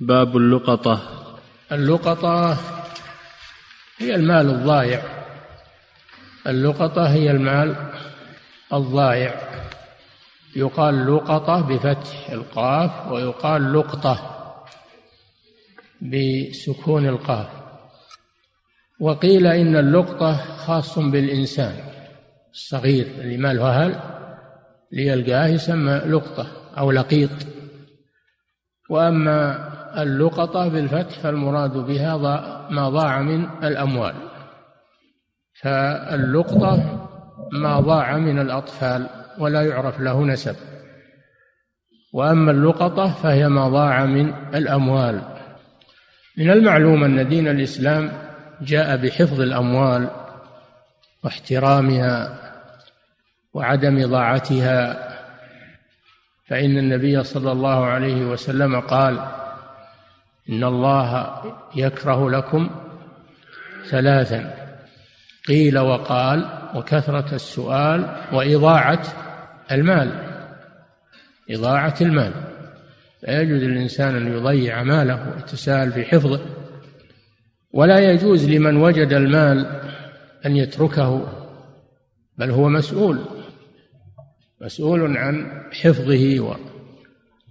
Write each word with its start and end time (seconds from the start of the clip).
باب 0.00 0.36
اللقطة. 0.36 1.02
اللقطة 1.72 2.58
هي 3.98 4.14
المال 4.14 4.50
الضائع 4.50 5.02
اللقطة 6.46 7.12
هي 7.12 7.30
المال 7.30 7.76
الضائع 8.72 9.34
يقال 10.56 11.14
لقطة 11.14 11.60
بفتح 11.60 12.30
القاف 12.30 13.12
ويقال 13.12 13.72
لقطة 13.72 14.34
بسكون 16.02 17.08
القاف. 17.08 17.48
وقيل 19.00 19.46
إن 19.46 19.76
اللقطة 19.76 20.56
خاص 20.56 20.98
بالإنسان 20.98 21.76
الصغير 22.52 23.06
اللي 23.06 23.36
ما 23.36 23.52
له 23.52 23.84
أهل 23.84 24.00
ليلقاه 24.92 25.46
يسمى 25.46 25.92
لقطة 25.92 26.46
أو 26.78 26.90
لقيط. 26.90 27.30
وأما 28.90 29.67
اللقطة 29.98 30.68
بالفتح 30.68 31.18
فالمراد 31.18 31.72
بها 31.72 32.16
ما 32.70 32.88
ضاع 32.88 33.22
من 33.22 33.48
الأموال. 33.62 34.14
فاللقطة 35.60 37.06
ما 37.52 37.80
ضاع 37.80 38.18
من 38.18 38.38
الأطفال 38.38 39.06
ولا 39.38 39.62
يعرف 39.62 40.00
له 40.00 40.24
نسب. 40.24 40.56
وأما 42.12 42.50
اللقطة 42.50 43.12
فهي 43.12 43.48
ما 43.48 43.68
ضاع 43.68 44.04
من 44.04 44.34
الأموال. 44.54 45.22
من 46.36 46.50
المعلوم 46.50 47.04
أن 47.04 47.28
دين 47.28 47.48
الإسلام 47.48 48.12
جاء 48.60 48.96
بحفظ 48.96 49.40
الأموال 49.40 50.08
واحترامها 51.24 52.38
وعدم 53.54 53.98
إضاعتها 53.98 55.08
فإن 56.46 56.78
النبي 56.78 57.24
صلى 57.24 57.52
الله 57.52 57.84
عليه 57.86 58.24
وسلم 58.24 58.80
قال 58.80 59.18
إن 60.50 60.64
الله 60.64 61.42
يكره 61.76 62.30
لكم 62.30 62.70
ثلاثا. 63.90 64.54
قيل 65.48 65.78
وقال 65.78 66.48
وكثرة 66.74 67.34
السؤال 67.34 68.16
وإضاعة 68.32 69.02
المال. 69.72 70.12
إضاعة 71.50 71.94
المال. 72.00 72.32
لا 73.22 73.42
يجوز 73.42 73.62
للإنسان 73.62 74.16
أن 74.16 74.32
يضيع 74.32 74.82
ماله 74.82 75.32
ويتساهل 75.34 75.92
في 75.92 76.04
حفظه. 76.04 76.40
ولا 77.72 77.98
يجوز 77.98 78.48
لمن 78.48 78.76
وجد 78.76 79.12
المال 79.12 79.80
أن 80.46 80.56
يتركه 80.56 81.28
بل 82.38 82.50
هو 82.50 82.68
مسؤول. 82.68 83.24
مسؤول 84.60 85.16
عن 85.16 85.62
حفظه 85.72 86.56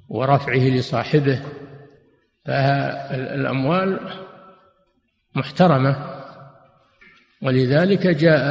ورفعه 0.10 0.70
لصاحبه. 0.70 1.42
فالأموال 2.48 4.00
محترمة 5.36 5.96
ولذلك 7.42 8.08
جاء 8.08 8.44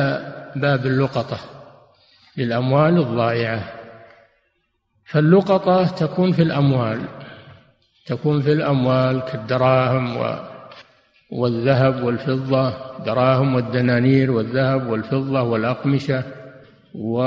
باب 0.56 0.86
اللقطة 0.86 1.38
للأموال 2.36 2.98
الضائعة. 2.98 3.62
فاللقطة 5.04 5.86
تكون 5.86 6.32
في 6.32 6.42
الأموال 6.42 7.00
تكون 8.06 8.42
في 8.42 8.52
الأموال 8.52 9.20
كالدراهم 9.20 10.16
و 10.16 10.36
والذهب 11.30 12.02
والفضة 12.02 12.72
دراهم 13.04 13.54
والدنانير 13.54 14.30
والذهب 14.30 14.86
والفضة 14.86 15.42
والأقمشة 15.42 16.22
و 16.94 17.18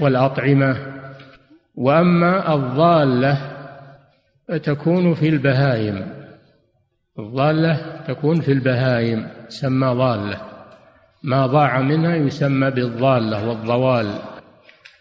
والأطعمة. 0.00 0.76
وأما 1.74 2.54
الضالة 2.54 3.57
فتكون 4.48 5.14
في 5.14 5.28
البهائم. 5.28 6.08
الضالة 7.18 8.04
تكون 8.08 8.40
في 8.40 8.52
البهائم 8.52 9.28
تسمى 9.48 9.86
ضالة. 9.86 10.40
ما 11.22 11.46
ضاع 11.46 11.80
منها 11.80 12.16
يسمى 12.16 12.70
بالضالة 12.70 13.48
والضوال. 13.48 14.18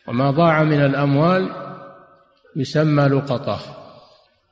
وما 0.08 0.32
ضاع 0.32 0.64
من 0.64 0.86
الأموال 0.86 1.50
يسمى 2.56 3.04
لقطة. 3.04 3.60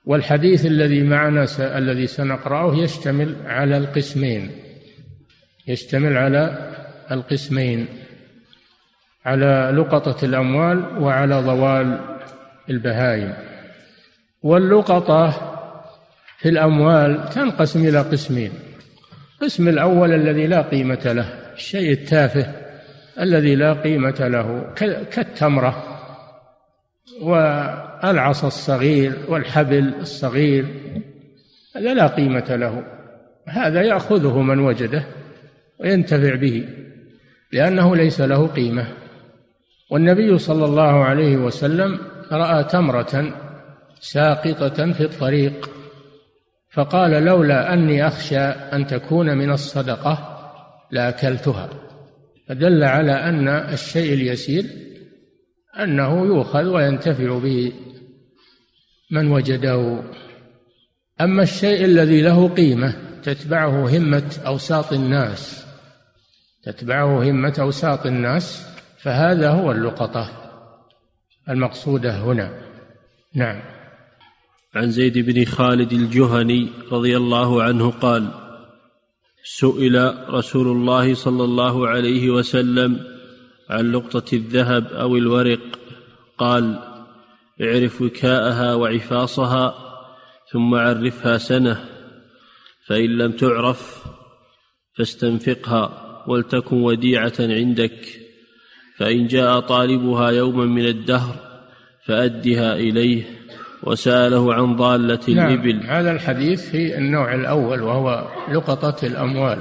والحديث 0.06 0.66
الذي 0.66 1.04
معنا 1.04 1.46
س... 1.46 1.60
الذي 1.60 2.08
سنقرأه 2.08 2.76
يشتمل 2.76 3.36
على 3.46 3.78
القسمين. 3.78 4.52
يشتمل 5.68 6.18
على 6.18 6.72
القسمين. 7.12 7.88
على 9.26 9.74
لقطة 9.78 10.26
الأموال 10.26 10.98
وعلى 10.98 11.42
ضوال 11.42 12.00
البهائم. 12.70 13.55
واللقطة 14.46 15.30
في 16.38 16.50
الأموال 16.50 17.30
تنقسم 17.30 17.88
إلى 17.88 18.00
قسمين. 18.00 18.52
القسم 19.34 19.68
الأول 19.68 20.14
الذي 20.14 20.48
لا 20.48 20.62
قيمة 20.62 21.02
له 21.06 21.54
الشيء 21.54 21.92
التافه 21.92 22.52
الذي 23.20 23.56
لا 23.56 23.74
قيمة 23.74 24.16
له 24.20 24.74
كالتمرة 25.12 25.84
والعصا 27.22 28.48
الصغير 28.48 29.14
والحبل 29.28 29.94
الصغير 30.00 30.66
هذا 31.76 31.94
لا 31.94 32.08
قيمة 32.08 32.56
له. 32.56 32.84
هذا 33.48 33.82
يأخذه 33.82 34.42
من 34.42 34.60
وجده 34.60 35.06
وينتفع 35.80 36.36
به 36.36 36.68
لأنه 37.52 37.96
ليس 37.96 38.22
له 38.22 38.48
قيمة. 38.48 38.88
والنبي 39.92 40.38
صلى 40.38 40.66
الله 40.66 41.04
عليه 41.04 41.38
وسلم 41.38 42.00
رأى 42.32 42.64
تمرة 42.64 43.45
ساقطة 44.12 44.92
في 44.92 45.04
الطريق 45.04 45.70
فقال 46.72 47.12
لولا 47.12 47.74
أني 47.74 48.08
أخشى 48.08 48.40
أن 48.40 48.88
تكون 48.88 49.38
من 49.38 49.52
الصدقة 49.52 50.42
لأكلتها. 50.92 51.70
فدل 52.48 52.84
على 52.84 53.12
أن 53.12 53.48
الشيء 53.48 54.14
اليسير 54.14 54.66
أنه 55.80 56.26
يؤخذ 56.26 56.64
وينتفع 56.64 57.38
به 57.38 57.74
من 59.12 59.32
وجده. 59.32 60.04
أما 61.22 61.44
الشيء 61.44 61.86
الذي 61.86 62.22
له 62.22 62.50
قيمة 62.50 62.94
تتبعه 63.24 63.98
همة 63.98 64.36
أوساط 64.46 64.94
الناس 64.94 65.66
تتبعه 66.64 67.24
همة 67.24 67.56
أوساط 67.60 68.06
الناس 68.06 68.68
فهذا 68.98 69.50
هو 69.50 69.72
اللقطة 69.72 70.52
المقصودة 71.50 72.18
هنا. 72.18 72.52
نعم. 73.36 73.75
عن 74.76 74.92
زيد 74.92 75.18
بن 75.18 75.46
خالد 75.46 75.94
الجهني 75.94 76.70
رضي 76.92 77.18
الله 77.18 77.64
عنه 77.64 77.92
قال 77.92 78.28
سئل 79.44 80.16
رسول 80.30 80.68
الله 80.68 81.14
صلى 81.14 81.44
الله 81.44 81.88
عليه 81.88 82.30
وسلم 82.30 83.00
عن 83.70 83.92
لقطة 83.92 84.36
الذهب 84.36 84.88
أو 84.88 85.16
الورق 85.18 85.80
قال 86.38 86.80
اعرف 87.62 88.02
وكاءها 88.02 88.76
وعفاصها 88.76 89.76
ثم 90.52 90.76
عرفها 90.76 91.38
سنة 91.38 91.86
فإن 92.88 93.18
لم 93.18 93.32
تعرف 93.32 94.04
فاستنفقها 94.98 96.24
ولتكن 96.28 96.82
وديعة 96.82 97.34
عندك 97.40 98.26
فإن 98.98 99.28
جاء 99.28 99.60
طالبها 99.60 100.30
يوما 100.30 100.66
من 100.66 100.86
الدهر 100.86 101.36
فأدها 102.06 102.76
إليه. 102.76 103.24
وسأله 103.86 104.54
عن 104.54 104.76
ضالة 104.76 105.20
نعم 105.30 105.54
الإبل. 105.54 105.84
هذا 105.88 106.12
الحديث 106.12 106.70
في 106.70 106.98
النوع 106.98 107.34
الأول 107.34 107.82
وهو 107.82 108.28
لقطة 108.52 109.06
الأموال. 109.08 109.60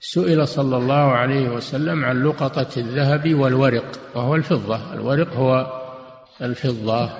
سئل 0.00 0.48
صلى 0.48 0.76
الله 0.76 0.94
عليه 0.94 1.48
وسلم 1.48 2.04
عن 2.04 2.22
لقطة 2.22 2.66
الذهب 2.76 3.34
والورق 3.34 4.00
وهو 4.14 4.34
الفضة. 4.34 4.94
الورق 4.94 5.36
هو 5.36 5.66
الفضة. 6.42 7.10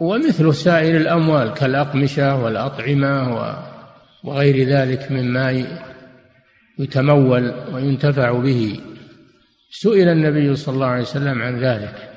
ومثل 0.00 0.54
سائر 0.54 0.96
الأموال 0.96 1.52
كالأقمشة 1.54 2.44
والأطعمة 2.44 3.36
وغير 4.24 4.68
ذلك 4.68 5.12
مما 5.12 5.64
يتمول 6.78 7.54
وينتفع 7.72 8.32
به. 8.32 8.80
سئل 9.70 10.08
النبي 10.08 10.56
صلى 10.56 10.74
الله 10.74 10.86
عليه 10.86 11.02
وسلم 11.02 11.42
عن 11.42 11.60
ذلك. 11.60 12.09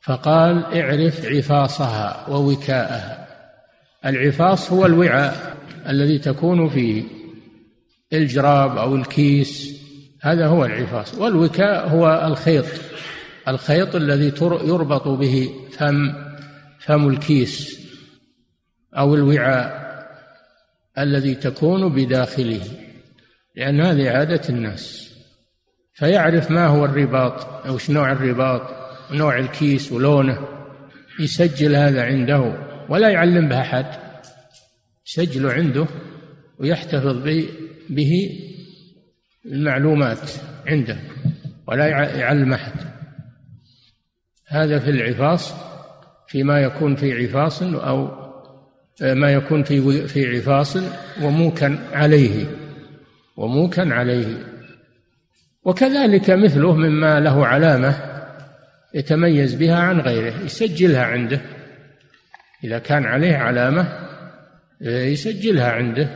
فقال 0.00 0.64
اعرف 0.64 1.26
عفاصها 1.26 2.26
ووكاءها. 2.28 3.26
العفاص 4.04 4.72
هو 4.72 4.86
الوعاء 4.86 5.56
الذي 5.88 6.18
تكون 6.18 6.68
فيه 6.68 7.04
الجراب 8.12 8.76
أو 8.78 8.96
الكيس. 8.96 9.80
هذا 10.20 10.46
هو 10.46 10.64
العفاص. 10.64 11.14
والوكاء 11.14 11.88
هو 11.88 12.24
الخيط. 12.26 12.64
الخيط 13.48 13.94
الذي 13.96 14.32
يربط 14.42 15.08
به 15.08 15.54
فم 15.72 16.14
فم 16.78 17.08
الكيس 17.08 17.80
أو 18.98 19.14
الوعاء 19.14 19.80
الذي 20.98 21.34
تكون 21.34 21.94
بداخله 21.94 22.62
لأن 23.56 23.80
هذه 23.80 24.10
عادة 24.10 24.48
الناس. 24.48 25.10
فيعرف 25.94 26.50
ما 26.50 26.66
هو 26.66 26.84
الرباط 26.84 27.66
أو 27.66 27.78
نوع 27.88 28.12
الرباط. 28.12 28.79
نوع 29.12 29.38
الكيس 29.38 29.92
ولونه 29.92 30.48
يسجل 31.20 31.76
هذا 31.76 32.02
عنده 32.02 32.58
ولا 32.88 33.08
يعلم 33.08 33.48
به 33.48 33.60
أحد. 33.60 33.86
يسجله 35.06 35.52
عنده 35.52 35.86
ويحتفظ 36.58 37.16
به 37.90 38.12
المعلومات 39.46 40.30
عنده 40.66 40.98
ولا 41.68 41.86
يعلم 42.18 42.52
أحد. 42.52 42.72
هذا 44.48 44.78
في 44.78 44.90
العفاص 44.90 45.54
فيما 46.28 46.60
يكون 46.60 46.96
في 46.96 47.12
عفاص 47.12 47.62
أو 47.62 48.20
ما 49.02 49.32
يكون 49.32 49.62
في 49.62 50.08
في 50.08 50.36
عفاص 50.36 50.76
وموكا 51.22 51.78
عليه 51.92 52.46
وموكا 53.36 53.94
عليه. 53.94 54.46
وكذلك 55.64 56.30
مثله 56.30 56.74
مما 56.74 57.20
له 57.20 57.46
علامة 57.46 58.09
يتميز 58.94 59.54
بها 59.54 59.76
عن 59.76 60.00
غيره 60.00 60.34
يسجلها 60.44 61.04
عنده. 61.04 61.40
إذا 62.64 62.78
كان 62.78 63.04
عليه 63.04 63.36
علامة 63.36 64.08
يسجلها 64.80 65.70
عنده 65.70 66.08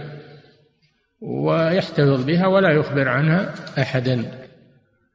ويحتفظ 1.21 2.25
بها 2.25 2.47
ولا 2.47 2.71
يخبر 2.71 3.09
عنها 3.09 3.55
أحدا. 3.79 4.25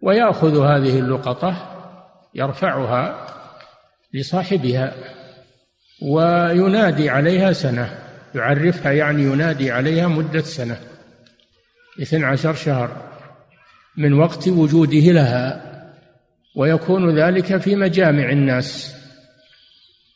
ويأخذ 0.02 0.66
هذه 0.66 1.00
اللقطة 1.00 1.76
يرفعها 2.36 3.28
لصاحبها 4.14 4.94
وينادي 6.02 7.10
عليها 7.10 7.54
سنة. 7.54 8.00
يعرفها 8.36 8.92
يعني 8.92 9.24
ينادي 9.24 9.72
عليها 9.72 10.08
مدة 10.08 10.42
سنة 10.42 10.78
اثنى 12.02 12.26
عشر 12.26 12.54
شهر 12.54 13.10
من 13.98 14.14
وقت 14.14 14.48
وجوده 14.48 15.00
لها. 15.00 15.69
ويكون 16.56 17.20
ذلك 17.20 17.58
في 17.58 17.76
مجامع 17.76 18.30
الناس 18.30 18.96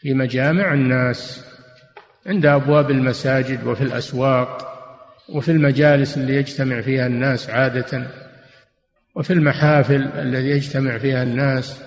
في 0.01 0.13
مجامع 0.13 0.74
الناس 0.74 1.45
عند 2.25 2.45
أبواب 2.45 2.91
المساجد 2.91 3.68
وفي 3.68 3.81
الأسواق 3.81 4.74
وفي 5.30 5.51
المجالس 5.51 6.18
اللي 6.18 6.35
يجتمع 6.35 6.81
فيها 6.81 7.07
الناس 7.07 7.50
عادة 7.50 8.07
وفي 9.15 9.33
المحافل 9.33 10.07
الذي 10.15 10.50
يجتمع 10.50 10.97
فيها 10.97 11.24
الناس 11.24 11.81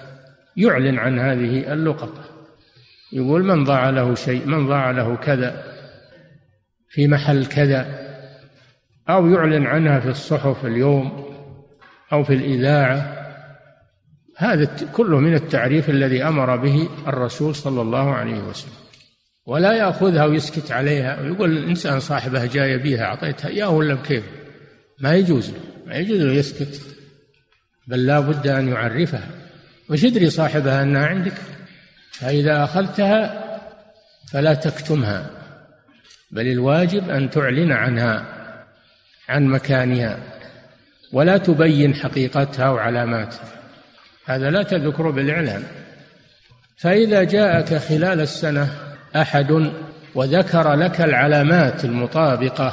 يعلن 0.56 0.98
عن 0.98 1.18
هذه 1.18 1.72
اللقطة. 1.72 2.24
يقول 3.12 3.44
من 3.44 3.64
ضاع 3.64 3.90
له 3.90 4.14
شيء 4.14 4.46
من 4.46 4.66
ضاع 4.66 4.90
له 4.90 5.16
كذا 5.16 5.62
في 6.88 7.08
محل 7.08 7.46
كذا. 7.46 8.06
أو 9.08 9.30
يعلن 9.30 9.66
عنها 9.66 10.00
في 10.00 10.08
الصحف 10.08 10.66
اليوم 10.66 11.34
أو 12.12 12.24
في 12.24 12.34
الإذاعة. 12.34 13.25
هذا 14.36 14.64
كله 14.92 15.20
من 15.20 15.34
التعريف 15.34 15.90
الذي 15.90 16.22
أمر 16.22 16.56
به 16.56 16.88
الرسول 17.06 17.54
صلى 17.54 17.82
الله 17.82 18.14
عليه 18.14 18.38
وسلم. 18.38 18.72
ولا 19.46 19.72
يأخذها 19.72 20.24
ويسكت 20.24 20.72
عليها 20.72 21.20
ويقول 21.20 21.58
الانسان 21.58 22.00
صاحبها 22.00 22.46
جاي 22.46 22.78
بيها 22.78 23.04
أعطيتها 23.04 23.48
اياه 23.48 23.70
ولا 23.70 23.94
بكيف. 23.94 24.24
ما 25.00 25.14
يجوز 25.14 25.50
له 25.50 25.60
ما 25.86 25.94
يجوز 25.94 26.20
له 26.20 26.32
يسكت. 26.32 26.80
بل 27.86 28.06
لا 28.06 28.20
بد 28.20 28.46
أن 28.46 28.68
يعرفها. 28.68 29.28
وش 29.90 30.02
يدري 30.02 30.30
صاحبها 30.30 30.82
أنها 30.82 31.06
عندك؟ 31.06 31.34
فإذا 32.12 32.64
أخذتها 32.64 33.44
فلا 34.32 34.54
تكتمها. 34.54 35.30
بل 36.30 36.46
الواجب 36.46 37.10
أن 37.10 37.30
تعلن 37.30 37.72
عنها 37.72 38.26
عن 39.28 39.46
مكانها 39.46 40.18
ولا 41.12 41.38
تبين 41.38 41.94
حقيقتها 41.94 42.70
وعلاماتها. 42.70 43.65
هذا 44.26 44.50
لا 44.50 44.62
تذكره 44.62 45.10
بالإعلان 45.10 45.62
فإذا 46.76 47.22
جاءك 47.22 47.74
خلال 47.74 48.20
السنة 48.20 48.68
أحد 49.16 49.70
وذكر 50.14 50.74
لك 50.74 51.00
العلامات 51.00 51.84
المطابقة 51.84 52.72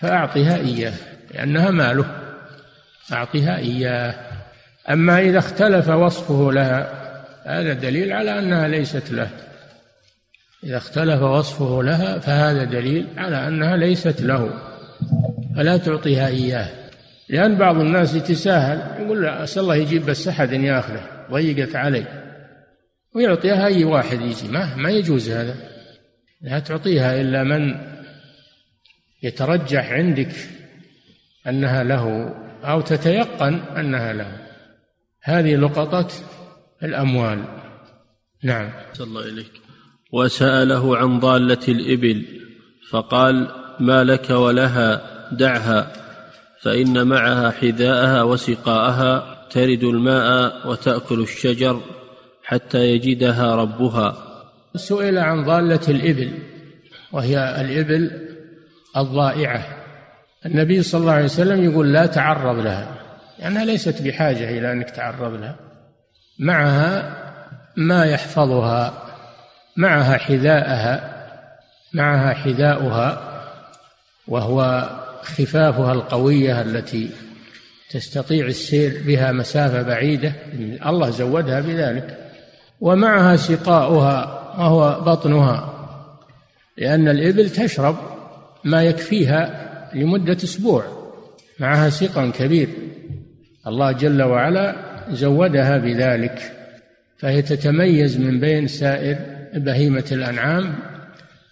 فأعطها 0.00 0.56
إياه 0.56 0.92
لأنها 1.34 1.70
ماله. 1.70 2.04
أعطها 3.12 3.56
إياه. 3.56 4.14
أما 4.90 5.18
إذا 5.20 5.38
اختلف 5.38 5.88
وصفه 5.88 6.52
لها 6.52 6.92
هذا 7.46 7.72
دليل 7.72 8.12
على 8.12 8.38
أنها 8.38 8.68
ليست 8.68 9.12
له. 9.12 9.28
إذا 10.64 10.76
اختلف 10.76 11.22
وصفه 11.22 11.82
لها 11.82 12.18
فهذا 12.18 12.64
دليل 12.64 13.06
على 13.16 13.48
أنها 13.48 13.76
ليست 13.76 14.20
له. 14.20 14.50
فلا 15.56 15.76
تعطيها 15.76 16.26
إياه. 16.26 16.81
لأن 17.32 17.58
بعض 17.58 17.80
الناس 17.80 18.14
يتساهل 18.14 19.02
يقول 19.04 19.22
لا 19.22 19.44
أسأل 19.44 19.62
الله 19.62 19.76
يجيب 19.76 20.06
بس 20.06 20.28
أحد 20.28 20.52
ياخذه 20.52 21.26
ضيقت 21.30 21.76
علي. 21.76 22.06
ويعطيها 23.14 23.66
أي 23.66 23.84
واحد 23.84 24.20
يجي 24.20 24.48
ما 24.48 24.76
ما 24.76 24.90
يجوز 24.90 25.30
هذا. 25.30 25.54
لا 26.42 26.58
تعطيها 26.58 27.20
إلا 27.20 27.42
من 27.42 27.74
يترجح 29.22 29.92
عندك 29.92 30.32
أنها 31.46 31.84
له 31.84 32.34
أو 32.64 32.80
تتيقن 32.80 33.54
أنها 33.54 34.12
له. 34.12 34.38
هذه 35.22 35.56
لقطة 35.56 36.08
الأموال. 36.82 37.44
نعم. 38.42 38.70
صلى 38.92 39.06
الله 39.06 39.28
إليك. 39.28 39.52
وسأله 40.12 40.96
عن 40.96 41.18
ضالة 41.18 41.68
الإبل 41.68 42.24
فقال 42.90 43.48
ما 43.80 44.04
لك 44.04 44.30
ولها 44.30 45.02
دعها. 45.32 46.01
فإن 46.62 47.06
معها 47.06 47.50
حذاءها 47.50 48.22
وسقاءها 48.22 49.46
ترد 49.50 49.84
الماء 49.84 50.68
وتأكل 50.68 51.20
الشجر 51.20 51.80
حتى 52.44 52.78
يجدها 52.78 53.54
ربها. 53.54 54.16
سئل 54.76 55.18
عن 55.18 55.44
ضالة 55.44 55.80
الإبل 55.88 56.38
وهي 57.12 57.60
الإبل 57.60 58.28
الضائعة. 58.96 59.64
النبي 60.46 60.82
صلى 60.82 61.00
الله 61.00 61.12
عليه 61.12 61.24
وسلم 61.24 61.64
يقول 61.64 61.92
لا 61.92 62.06
تعرض 62.06 62.58
لها 62.58 62.88
لأنها 63.38 63.64
ليست 63.64 64.02
بحاجة 64.02 64.58
إلى 64.58 64.72
أنك 64.72 64.90
تعرض 64.90 65.34
لها. 65.34 65.56
معها 66.38 67.16
ما 67.76 68.04
يحفظها 68.04 68.92
معها 69.76 70.18
حذاءها 70.18 71.12
معها 71.94 72.34
حذاؤها 72.34 73.32
وهو 74.28 74.88
خفافها 75.22 75.92
القوية 75.92 76.60
التي 76.60 77.10
تستطيع 77.90 78.46
السير 78.46 79.02
بها 79.06 79.32
مسافة 79.32 79.82
بعيدة. 79.82 80.32
الله 80.86 81.10
زودها 81.10 81.60
بذلك. 81.60 82.18
ومعها 82.80 83.36
سقاؤها 83.36 84.24
وهو 84.58 85.00
بطنها؟ 85.00 85.72
لأن 86.78 87.08
الإبل 87.08 87.50
تشرب 87.50 87.96
ما 88.64 88.82
يكفيها 88.82 89.68
لمدة 89.94 90.36
أسبوع. 90.44 90.84
معها 91.60 91.90
سقا 91.90 92.30
كبير. 92.30 92.68
الله 93.66 93.92
جل 93.92 94.22
وعلا 94.22 94.76
زودها 95.10 95.78
بذلك. 95.78 96.52
فهي 97.18 97.42
تتميز 97.42 98.18
من 98.18 98.40
بين 98.40 98.66
سائر 98.66 99.18
بهيمة 99.54 100.04
الأنعام 100.12 100.74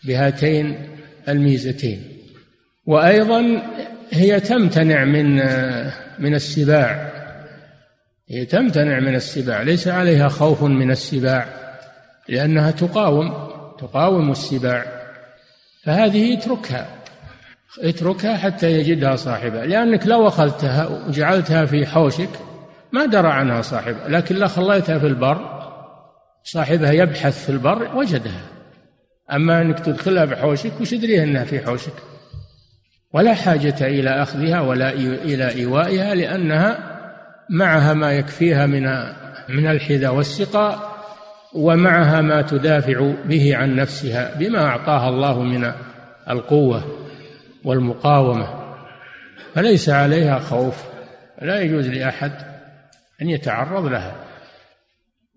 بهاتين 0.05 0.77
الميزتين. 1.29 2.10
وأيضا 2.87 3.63
هي 4.11 4.41
تمتنع 4.41 5.05
من 5.05 5.37
من 6.19 6.35
السباع. 6.35 7.11
هي 8.29 8.45
تمتنع 8.45 9.01
من 9.01 9.15
السباع. 9.15 9.63
ليس 9.63 9.89
عليها 9.89 10.29
خوف 10.29 10.63
من 10.63 10.91
السباع 10.91 11.47
لأنها 12.29 12.71
تقاوم 12.71 13.33
تقاوم 13.79 14.31
السباع. 14.31 14.85
فهذه 15.85 16.39
اتركها 16.39 16.87
اتركها 17.83 18.37
حتى 18.37 18.73
يجدها 18.73 19.17
صاحبها. 19.17 19.67
لأنك 19.67 20.07
لو 20.07 20.29
أخذتها 20.29 20.87
وجعلتها 20.87 21.65
في 21.65 21.87
حوشك 21.87 22.31
ما 22.93 23.07
درى 23.07 23.29
عنها 23.29 23.63
صاحبها. 23.63 24.09
لكن 24.09 24.35
لو 24.35 24.49
خليتها 24.49 24.99
في 24.99 25.07
البر 25.07 25.61
صاحبها 26.45 26.93
يبحث 26.93 27.45
في 27.45 27.53
البر 27.53 27.97
وجدها. 27.97 28.43
أما 29.33 29.63
أنك 29.63 29.81
تدخلها 29.81 30.25
بحوشك 30.25 30.81
وش 30.81 30.91
تدري 30.91 31.23
أنها 31.23 31.45
في 31.45 31.67
حوشك؟ 31.67 31.93
ولا 33.13 33.35
حاجة 33.35 33.77
إلى 33.81 34.11
أخذها 34.11 34.61
ولا 34.61 34.93
إلى 34.93 35.49
إيوائها 35.49 36.15
لأنها 36.15 36.79
معها 37.51 37.95
ما 37.95 38.13
يكفيها 38.13 38.67
من 38.67 38.83
من 39.49 39.67
الحذاء 39.67 40.15
والسقاء 40.15 40.91
ومعها 41.55 42.21
ما 42.21 42.43
تدافع 42.43 43.13
به 43.25 43.57
عن 43.57 43.77
نفسها 43.77 44.39
بما 44.39 44.67
أعطاها 44.67 45.09
الله 45.09 45.43
من 45.43 45.73
القوة 46.31 46.85
والمقاومة. 47.65 48.49
فليس 49.55 49.89
عليها 49.89 50.39
خوف 50.39 50.85
لا 51.43 51.61
يجوز 51.61 51.89
لأحد 51.89 52.33
أن 53.23 53.31
يتعرض 53.31 53.87
لها. 53.87 54.15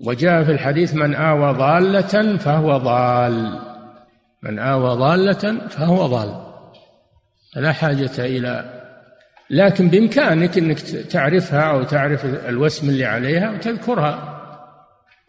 وجاء 0.05 0.43
في 0.43 0.51
الحديث 0.51 0.93
من 0.93 1.15
آوى 1.15 1.53
ضالة 1.53 2.37
فهو 2.37 2.77
ضال. 2.77 3.59
من 4.43 4.59
آوى 4.59 4.89
ضالة 4.95 5.67
فهو 5.69 6.07
ضال. 6.07 6.52
لا 7.55 7.71
حاجة 7.71 8.11
إلى 8.19 8.83
لكن 9.49 9.87
بإمكانك 9.87 10.57
أنك 10.57 10.79
تعرفها 10.79 11.61
أو 11.61 11.83
تعرف 11.83 12.25
الوسم 12.25 12.89
اللي 12.89 13.05
عليها 13.05 13.51
وتذكرها 13.51 14.39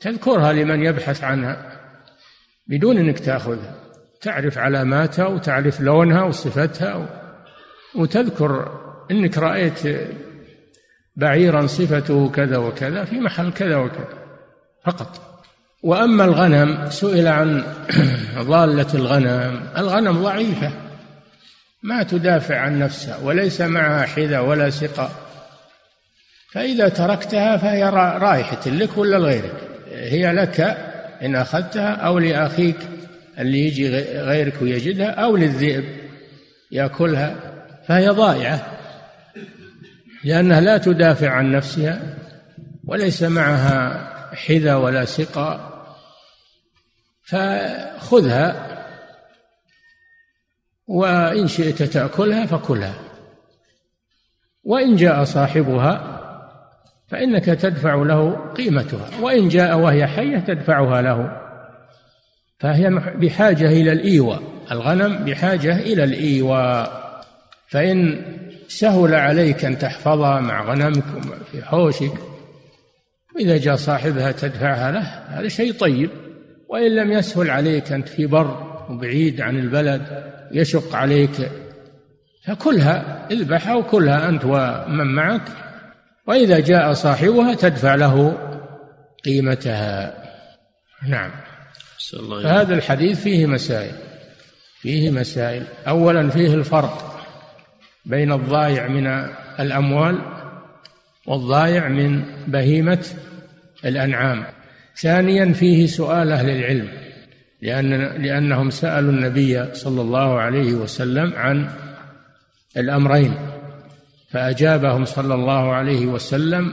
تذكرها 0.01 0.53
لمن 0.53 0.83
يبحث 0.83 1.25
عنها 1.25 1.75
بدون 2.67 2.99
أنك 2.99 3.19
تأخذها. 3.19 3.75
تعرف 4.21 4.59
علاماتها 4.59 5.27
وتعرف 5.27 5.81
لونها 5.81 6.23
وصفتها 6.23 7.09
وتذكر 7.95 8.81
إنك 9.11 9.39
رأيت 9.39 9.81
بعيرا 11.17 11.67
صفته 11.67 12.31
كذا 12.31 12.57
وكذا 12.57 13.05
في 13.05 13.21
محل 13.21 13.53
كذا 13.53 13.77
وكذا 13.77 14.19
فقط. 14.85 15.21
وأما 15.83 16.25
الغنم 16.25 16.91
سئل 16.91 17.27
عن 17.27 17.65
ضالة 18.51 18.95
الغنم. 18.95 19.61
الغنم 19.77 20.23
ضعيفة. 20.23 20.84
ما 21.85 22.03
تدافع 22.03 22.59
عن 22.59 22.79
نفسها 22.79 23.17
وليس 23.17 23.61
معها 23.61 24.07
حذا 24.07 24.39
ولا 24.41 24.71
سقا 24.71 25.11
فإذا 26.53 26.89
تركتها 26.89 27.57
فهي 27.57 27.85
رائحة 28.19 28.61
لك 28.67 28.99
ولا 28.99 29.17
لغيرك؟ 29.17 29.55
هي 29.93 30.33
لك 30.33 30.61
إن 31.23 31.37
أخذتها 31.37 31.95
أو 31.95 32.19
لأخيك 32.19 32.77
اللي 33.39 33.67
يجي 33.67 33.89
غيرك 34.21 34.63
ويجدها 34.63 35.11
أو 35.11 35.37
للذئب 35.37 35.85
يأكلها 36.71 37.37
فهي 37.89 38.09
ضائعة. 38.09 38.67
لأنها 40.25 40.61
لا 40.61 40.79
تدافع 40.79 41.31
عن 41.31 41.53
نفسها 41.53 42.01
وليس 42.85 43.23
معها 43.23 44.11
حذا 44.35 44.75
ولا 44.75 45.05
سقا 45.05 45.71
فخذها. 47.25 48.74
وإن 50.87 51.49
شئت 51.49 51.83
تأكلها 51.83 52.47
فكلها. 52.47 52.95
وإن 54.65 54.97
جاء 54.97 55.25
صاحبها 55.25 56.21
فإنك 57.09 57.45
تدفع 57.45 57.95
له 57.95 58.37
قيمتها. 58.55 59.09
وإن 59.21 59.49
جاء 59.49 59.79
وهي 59.79 60.07
حية 60.07 60.39
تدفعها 60.39 61.03
له. 61.03 61.41
فهي 62.59 62.91
بحاجة 63.17 63.69
إلى 63.69 63.93
الإيواء. 63.93 64.43
الغنم 64.71 65.25
بحاجة 65.25 65.79
إلى 65.79 66.05
الإيواء. 66.05 67.05
فإن 67.69 68.25
سهل 68.69 69.15
عليك 69.15 69.65
أن 69.65 69.79
تحفظها 69.79 70.41
مع 70.41 70.65
غنمك 70.65 71.05
في 71.53 71.65
حوشك 71.65 72.13
وإذا 73.37 73.57
جاء 73.57 73.77
صاحبها 73.77 74.33
تدفعها 74.33 74.91
له 74.91 75.01
هذا 75.39 75.49
شيء 75.49 75.73
طيب. 75.73 76.11
وإن 76.69 76.95
لم 76.95 77.13
يسهل 77.13 77.51
عليك 77.51 77.93
أنت 77.93 78.09
في 78.09 78.27
بر 78.27 78.64
وبعيد 78.91 79.41
عن 79.41 79.57
البلد 79.57 80.33
يشق 80.53 80.97
عليك. 80.97 81.51
فكلها 82.47 83.27
اذبحها 83.31 83.75
وكلها 83.75 84.29
أنت 84.29 84.45
ومن 84.45 85.15
معك 85.15 85.49
وإذا 86.27 86.61
جاء 86.61 86.93
صاحبها 86.93 87.55
تدفع 87.55 87.95
له 87.95 88.39
قيمتها. 89.25 90.15
نعم. 91.09 91.31
فهذا 92.43 92.75
الحديث 92.75 93.21
فيه 93.21 93.47
مسائل 93.47 93.95
فيه 94.85 95.11
مسائل. 95.11 95.65
أولا 95.89 96.29
فيه 96.31 96.55
الفرق 96.55 97.21
بين 98.07 98.33
الضائع 98.33 98.89
من 98.89 99.07
الأموال 99.61 100.19
والضائع 101.27 101.89
من 101.89 102.25
بهيمة 102.47 103.07
الأنعام. 103.85 104.45
ثانيا 104.97 105.53
فيه 105.53 105.87
سؤال 105.87 106.33
أهل 106.33 106.51
العلم. 106.51 106.89
لأن 107.65 107.91
لأنهم 108.23 108.71
سألوا 108.71 109.11
النبي 109.11 109.75
صلى 109.75 110.01
الله 110.01 110.41
عليه 110.41 110.73
وسلم 110.73 111.33
عن 111.37 111.71
الأمرين 112.77 113.35
فأجابهم 114.31 115.05
صلى 115.05 115.35
الله 115.35 115.73
عليه 115.73 116.07
وسلم 116.07 116.73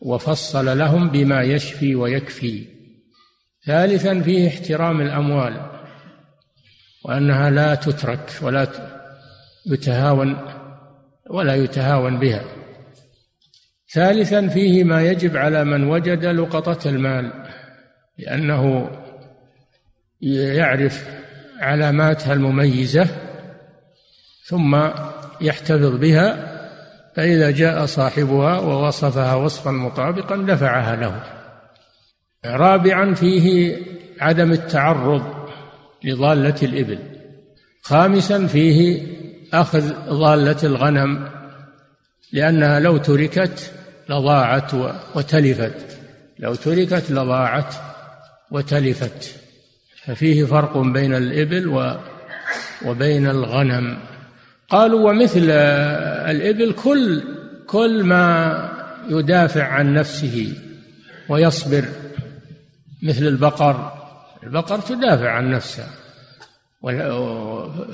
وفصل 0.00 0.78
لهم 0.78 1.08
بما 1.08 1.42
يشفي 1.42 1.94
ويكفي. 1.94 2.64
ثالثا 3.66 4.20
فيه 4.20 4.48
احترام 4.48 5.00
الأموال 5.00 5.70
وأنها 7.04 7.50
لا 7.50 7.74
تترك 7.74 8.30
ولا 8.42 8.66
يتهاون 9.66 10.36
ولا 11.30 11.54
يتهاون 11.54 12.18
بها. 12.18 12.44
ثالثا 13.92 14.48
فيه 14.48 14.84
ما 14.84 15.02
يجب 15.02 15.36
على 15.36 15.64
من 15.64 15.84
وجد 15.84 16.24
لقطة 16.24 16.88
المال 16.88 17.32
لأنه 18.18 18.90
يعرف 20.22 21.04
علاماتها 21.60 22.32
المميزة 22.32 23.06
ثم 24.44 24.88
يحتفظ 25.40 25.96
بها 25.96 26.52
فإذا 27.16 27.50
جاء 27.50 27.86
صاحبها 27.86 28.58
ووصفها 28.58 29.34
وصفا 29.34 29.70
مطابقا 29.70 30.36
دفعها 30.36 30.96
له. 30.96 31.22
رابعا 32.44 33.14
فيه 33.14 33.76
عدم 34.20 34.52
التعرض 34.52 35.22
لضالة 36.04 36.54
الإبل. 36.62 36.98
خامسا 37.82 38.46
فيه 38.46 39.06
أخذ 39.54 39.92
ضالة 40.08 40.56
الغنم 40.64 41.28
لأنها 42.32 42.80
لو 42.80 42.96
تركت 42.96 43.72
لضاعت 44.08 44.74
وتلفت. 45.14 45.98
لو 46.38 46.54
تركت 46.54 47.10
لضاعت 47.10 47.74
وتلفت. 48.50 49.41
ففيه 50.06 50.44
فرق 50.44 50.78
بين 50.78 51.14
الإبل 51.14 51.96
وبين 52.86 53.26
الغنم. 53.26 53.98
قالوا 54.68 55.10
ومثل 55.10 55.50
الإبل 56.30 56.72
كل 56.72 57.22
كل 57.66 58.04
ما 58.04 58.68
يدافع 59.08 59.64
عن 59.64 59.94
نفسه 59.94 60.54
ويصبر 61.28 61.84
مثل 63.02 63.26
البقر. 63.26 63.92
البقر 64.42 64.78
تدافع 64.78 65.30
عن 65.30 65.50
نفسها 65.50 65.88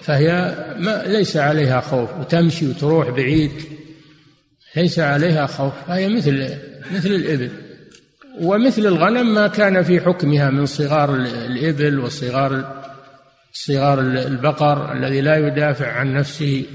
فهي 0.03 0.55
ما 0.79 1.03
ليس 1.07 1.37
عليها 1.37 1.81
خوف 1.81 2.19
وتمشي 2.21 2.69
وتروح 2.69 3.11
بعيد 3.11 3.53
ليس 4.77 4.99
عليها 4.99 5.47
خوف. 5.47 5.73
فهي 5.87 6.09
مثل 6.09 6.57
مثل 6.95 7.11
الإبل. 7.11 7.51
ومثل 8.41 8.83
الغنم 8.83 9.35
ما 9.35 9.47
كان 9.47 9.83
في 9.83 10.01
حكمها 10.01 10.51
من 10.51 10.67
صغار 10.67 11.15
الإبل 11.15 11.99
وصغار 11.99 12.83
صغار 13.53 14.01
البقر 14.01 14.93
الذي 14.93 15.21
لا 15.21 15.37
يدافع 15.37 15.93
عن 15.93 16.15
نفسه. 16.15 16.67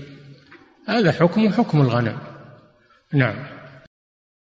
هذا 0.87 1.11
حكم 1.11 1.49
حكم 1.49 1.81
الغنم. 1.81 2.17
نعم. 3.13 3.52